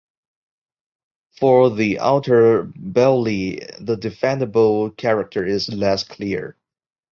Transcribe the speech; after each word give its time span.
For 1.39 1.69
the 1.69 1.99
outer 1.99 2.63
bailey 2.63 3.59
the 3.79 3.97
defendable 3.99 4.97
character 4.97 5.45
is 5.45 5.69
less 5.69 6.03
clear. 6.03 6.57